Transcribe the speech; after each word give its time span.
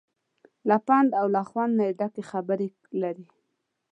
له 0.69 0.77
پند 0.87 1.09
او 1.19 1.25
له 1.35 1.41
خوند 1.49 1.73
نه 1.79 1.85
ډکې 1.99 2.23
خبرې 2.31 2.67
لري. 3.01 3.25